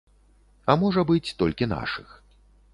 А, 0.69 0.77
можа 0.85 1.05
быць, 1.11 1.35
толькі 1.45 1.71
нашых. 1.77 2.19